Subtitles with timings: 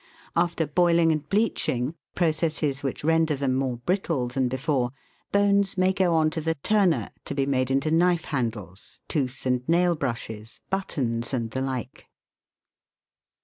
[0.35, 4.89] After boiling and bleaching processes which render them more brittle than before
[5.31, 9.61] bones may go on to the turner, to be made into knife handles, tooth and
[9.69, 12.07] nail brushes, buttons, and the like.